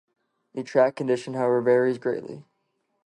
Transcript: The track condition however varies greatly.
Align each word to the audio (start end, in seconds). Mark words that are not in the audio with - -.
The 0.55 0.63
track 0.63 0.95
condition 0.95 1.35
however 1.35 1.61
varies 1.61 1.99
greatly. 1.99 2.43